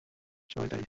[0.01, 0.79] আমরা সবাই দায়ী।